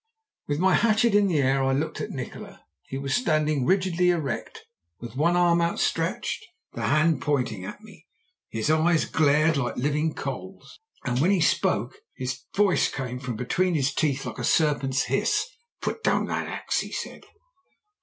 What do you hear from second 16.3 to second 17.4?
axe!' he said.